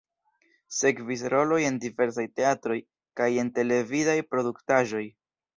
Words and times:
Sekvis 0.77 1.23
roloj 1.33 1.59
en 1.67 1.77
diversaj 1.83 2.25
teatroj 2.41 2.79
kaj 3.21 3.31
en 3.45 3.55
televidaj 3.61 4.19
produktaĵoj. 4.33 5.07